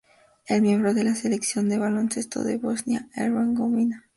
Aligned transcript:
Es 0.47 0.59
miembro 0.63 0.95
de 0.95 1.03
la 1.03 1.13
Selección 1.13 1.69
de 1.69 1.77
baloncesto 1.77 2.43
de 2.43 2.57
Bosnia-Herzegovina. 2.57 4.07